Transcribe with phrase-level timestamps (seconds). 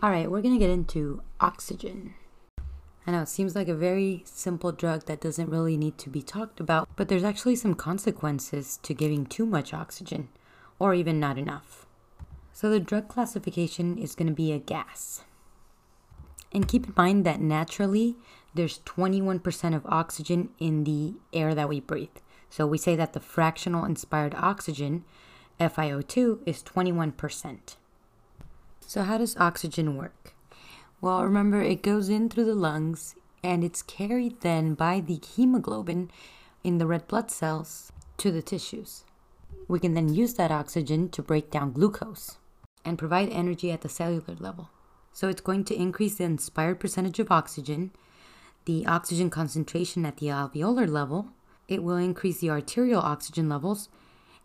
[0.00, 2.14] All right, we're going to get into oxygen.
[3.04, 6.22] I know it seems like a very simple drug that doesn't really need to be
[6.22, 10.28] talked about, but there's actually some consequences to giving too much oxygen
[10.78, 11.84] or even not enough.
[12.52, 15.24] So the drug classification is going to be a gas.
[16.52, 18.14] And keep in mind that naturally
[18.54, 22.18] there's 21% of oxygen in the air that we breathe.
[22.50, 25.04] So we say that the fractional inspired oxygen,
[25.58, 27.74] FiO2, is 21%.
[28.88, 30.32] So, how does oxygen work?
[31.02, 36.10] Well, remember, it goes in through the lungs and it's carried then by the hemoglobin
[36.64, 39.04] in the red blood cells to the tissues.
[39.68, 42.38] We can then use that oxygen to break down glucose
[42.82, 44.70] and provide energy at the cellular level.
[45.12, 47.90] So, it's going to increase the inspired percentage of oxygen,
[48.64, 51.28] the oxygen concentration at the alveolar level,
[51.68, 53.90] it will increase the arterial oxygen levels,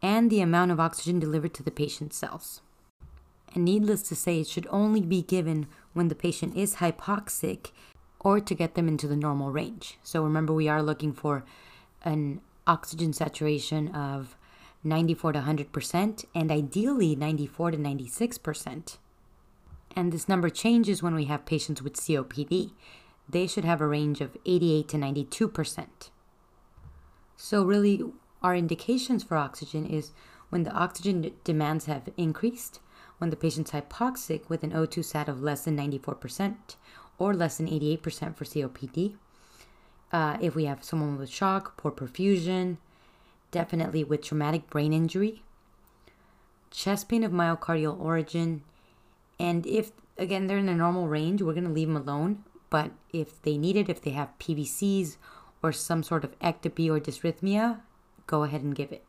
[0.00, 2.60] and the amount of oxygen delivered to the patient's cells.
[3.54, 7.72] And needless to say, it should only be given when the patient is hypoxic
[8.20, 9.98] or to get them into the normal range.
[10.02, 11.44] So remember, we are looking for
[12.02, 14.36] an oxygen saturation of
[14.84, 18.98] 94 to 100% and ideally 94 to 96%.
[19.96, 22.72] And this number changes when we have patients with COPD.
[23.28, 25.86] They should have a range of 88 to 92%.
[27.36, 28.02] So, really,
[28.42, 30.12] our indications for oxygen is
[30.50, 32.80] when the oxygen demands have increased,
[33.18, 36.54] when the patient's hypoxic with an O2 sat of less than 94%
[37.18, 39.14] or less than 88% for COPD.
[40.12, 42.78] Uh, if we have someone with shock, poor perfusion,
[43.50, 45.42] definitely with traumatic brain injury,
[46.70, 48.62] chest pain of myocardial origin,
[49.38, 52.44] and if again they're in a normal range, we're going to leave them alone.
[52.70, 55.16] But if they need it, if they have PVCs
[55.62, 57.80] or some sort of ectopy or dysrhythmia,
[58.26, 59.04] go ahead and give it.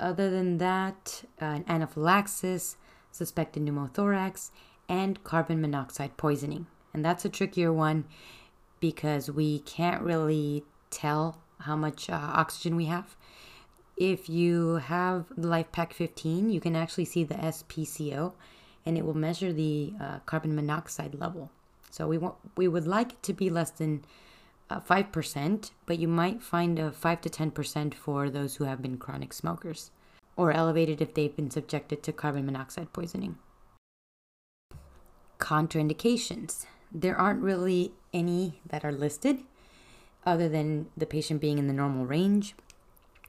[0.00, 2.76] Other than that, uh, an anaphylaxis,
[3.12, 4.50] suspected pneumothorax,
[4.88, 6.66] and carbon monoxide poisoning.
[6.92, 8.04] And that's a trickier one
[8.80, 13.16] because we can't really tell how much uh, oxygen we have.
[13.96, 18.32] If you have the LifePak 15, you can actually see the SPCO
[18.84, 21.50] and it will measure the uh, carbon monoxide level.
[21.90, 24.04] So we want we would like it to be less than
[24.70, 28.96] uh, 5%, but you might find a 5 to 10% for those who have been
[28.96, 29.90] chronic smokers
[30.36, 33.38] or elevated if they've been subjected to carbon monoxide poisoning.
[35.38, 36.66] Contraindications.
[36.90, 39.40] There aren't really any that are listed
[40.24, 42.54] other than the patient being in the normal range.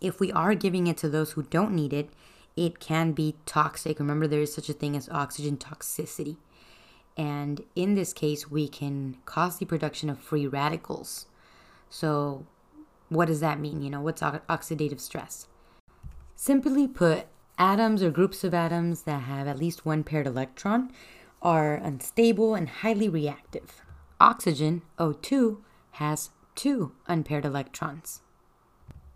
[0.00, 2.10] If we are giving it to those who don't need it,
[2.56, 3.98] it can be toxic.
[3.98, 6.36] Remember, there is such a thing as oxygen toxicity.
[7.16, 11.26] And in this case, we can cause the production of free radicals.
[11.88, 12.44] So,
[13.08, 13.82] what does that mean?
[13.82, 15.46] You know, what's oxidative stress?
[16.46, 17.24] Simply put,
[17.56, 20.92] atoms or groups of atoms that have at least one paired electron
[21.40, 23.80] are unstable and highly reactive.
[24.20, 25.62] Oxygen, O2,
[25.92, 28.20] has two unpaired electrons.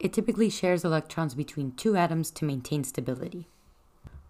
[0.00, 3.46] It typically shares electrons between two atoms to maintain stability.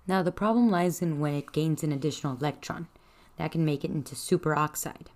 [0.09, 2.88] Now, the problem lies in when it gains an additional electron.
[3.36, 5.06] That can make it into superoxide.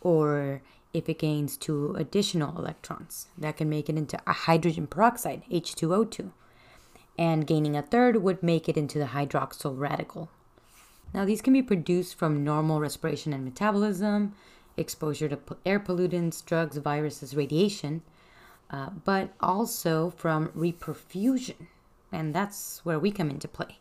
[0.00, 0.62] Or
[0.94, 6.32] if it gains two additional electrons, that can make it into a hydrogen peroxide, H2O2
[7.18, 10.30] and gaining a third would make it into the hydroxyl radical.
[11.14, 14.34] Now, these can be produced from normal respiration and metabolism,
[14.76, 18.02] exposure to air pollutants, drugs, viruses, radiation,
[18.70, 21.66] uh, but also from reperfusion.
[22.10, 23.78] And that's where we come into play,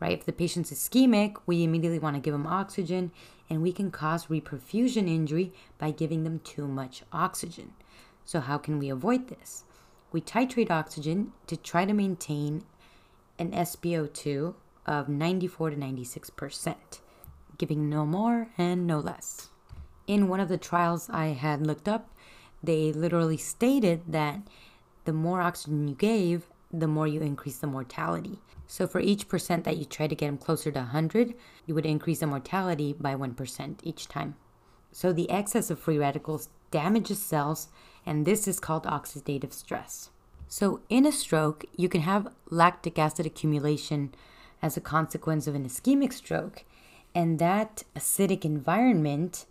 [0.00, 0.18] right?
[0.18, 3.10] If the patient's ischemic, we immediately want to give them oxygen,
[3.48, 7.72] and we can cause reperfusion injury by giving them too much oxygen.
[8.24, 9.64] So, how can we avoid this?
[10.12, 12.64] We titrate oxygen to try to maintain
[13.38, 14.54] an SpO2
[14.86, 16.74] of 94 to 96%,
[17.58, 19.48] giving no more and no less.
[20.06, 22.08] In one of the trials I had looked up,
[22.62, 24.40] they literally stated that
[25.04, 28.38] the more oxygen you gave, the more you increase the mortality.
[28.66, 31.34] So for each percent that you try to get them closer to 100,
[31.66, 34.36] you would increase the mortality by 1% each time.
[34.96, 37.68] So the excess of free radicals damages cells
[38.06, 40.08] and this is called oxidative stress.
[40.48, 44.14] So, in a stroke, you can have lactic acid accumulation
[44.62, 46.64] as a consequence of an ischemic stroke,
[47.14, 49.44] and that acidic environment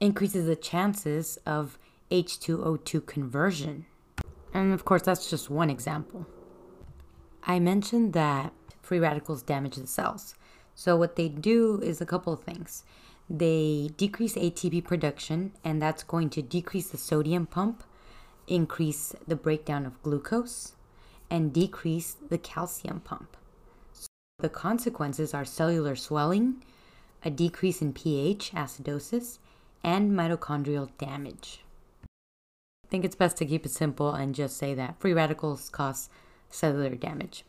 [0.00, 1.78] increases the chances of
[2.10, 3.86] H2O2 conversion.
[4.52, 6.26] And of course, that's just one example.
[7.44, 8.52] I mentioned that
[8.82, 10.34] free radicals damage the cells.
[10.74, 12.82] So, what they do is a couple of things
[13.28, 17.82] they decrease ATP production, and that's going to decrease the sodium pump,
[18.46, 20.72] increase the breakdown of glucose,
[21.30, 23.36] and decrease the calcium pump.
[23.92, 24.06] So
[24.40, 26.62] the consequences are cellular swelling,
[27.24, 29.38] a decrease in pH, acidosis,
[29.82, 31.64] and mitochondrial damage.
[32.04, 36.10] I think it's best to keep it simple and just say that free radicals cause
[36.50, 37.44] cellular damage.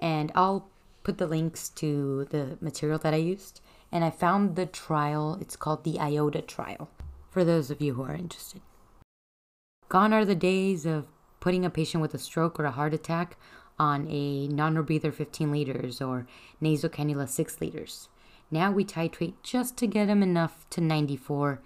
[0.00, 0.68] And I'll
[1.04, 3.60] put the links to the material that I used.
[3.90, 6.90] And I found the trial, it's called the IOTA trial,
[7.30, 8.60] for those of you who are interested.
[9.88, 11.06] Gone are the days of
[11.40, 13.38] putting a patient with a stroke or a heart attack
[13.78, 16.26] on a non-rebreather 15 liters or
[16.60, 18.08] nasal cannula 6 liters.
[18.50, 21.62] Now we titrate just to get them enough to 94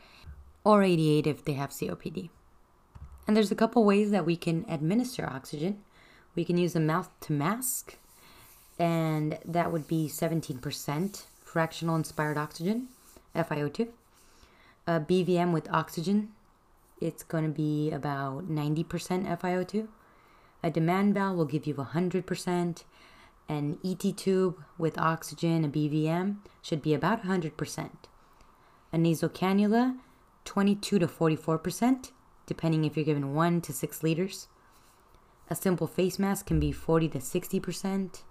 [0.65, 2.31] or 88 if they have COPD.
[3.27, 5.79] And there's a couple ways that we can administer oxygen.
[6.35, 7.99] We can use a mouth to mask,
[8.79, 12.89] and that would be 17% fractional inspired oxygen,
[13.37, 13.89] FiO2.
[14.87, 16.31] A uh, BVM with oxygen,
[16.99, 18.87] it's going to be about 90%
[19.39, 19.87] FiO2.
[20.63, 22.85] A demand valve will give you 100%.
[23.49, 27.91] An ET tube with oxygen, a BVM, should be about 100%.
[28.93, 29.99] A nasal cannula,
[30.47, 32.13] 22 to 44%,
[32.47, 34.49] depending if you're given 1 to 6 liters.
[35.51, 38.23] A simple face mask can be 40 to 60%.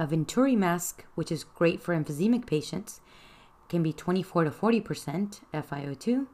[0.00, 3.00] A Venturi mask, which is great for emphysemic patients,
[3.68, 6.26] can be 24 to 40% FiO2.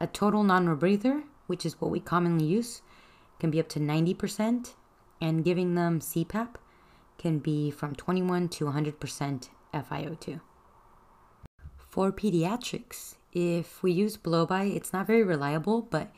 [0.00, 2.82] A total non-rebreather, which is what we commonly use,
[3.40, 4.74] can be up to 90%,
[5.20, 6.54] and giving them CPAP
[7.18, 10.40] can be from 21 to 100% FiO2.
[11.76, 16.12] For pediatrics, if we use blow-by, it's not very reliable, but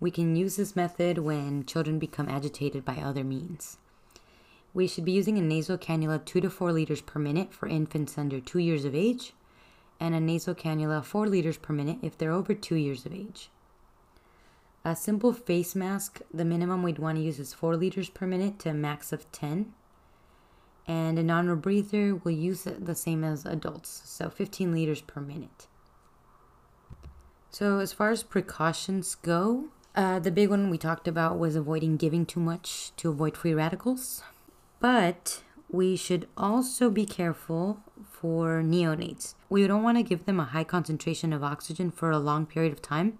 [0.00, 3.76] we can use this method when children become agitated by other means.
[4.74, 8.18] We should be using a nasal cannula 2 to 4 liters per minute for infants
[8.18, 9.32] under 2 years of age,
[10.00, 13.50] and a nasal cannula 4 liters per minute if they're over 2 years of age.
[14.84, 18.58] A simple face mask, the minimum we'd want to use is 4 liters per minute
[18.58, 19.72] to a max of 10.
[20.88, 25.68] And a non rebreather will use the same as adults, so 15 liters per minute.
[27.50, 31.96] So, as far as precautions go, uh, the big one we talked about was avoiding
[31.96, 34.24] giving too much to avoid free radicals.
[34.84, 35.40] But
[35.70, 37.78] we should also be careful
[38.12, 39.34] for neonates.
[39.48, 42.70] We don't want to give them a high concentration of oxygen for a long period
[42.70, 43.18] of time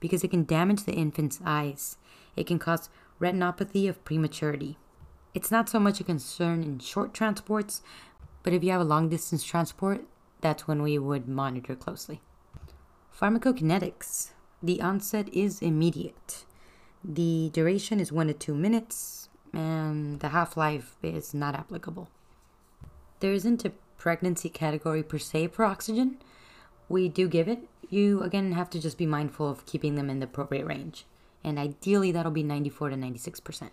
[0.00, 1.96] because it can damage the infant's eyes.
[2.36, 2.90] It can cause
[3.22, 4.76] retinopathy of prematurity.
[5.32, 7.80] It's not so much a concern in short transports,
[8.42, 10.04] but if you have a long distance transport,
[10.42, 12.20] that's when we would monitor closely.
[13.18, 14.32] Pharmacokinetics.
[14.62, 16.44] The onset is immediate.
[17.02, 22.08] The duration is 1 to 2 minutes, and the half life is not applicable.
[23.18, 26.18] There isn't a pregnancy category per se for oxygen.
[26.88, 30.20] We do give it, you again have to just be mindful of keeping them in
[30.20, 31.06] the appropriate range.
[31.42, 33.70] And ideally, that'll be 94 to 96%.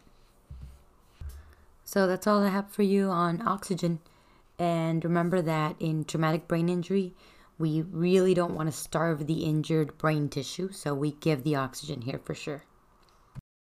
[1.84, 4.00] So that's all I have for you on oxygen.
[4.58, 7.14] And remember that in traumatic brain injury,
[7.60, 12.02] we really don't want to starve the injured brain tissue, so we give the oxygen
[12.02, 12.64] here for sure.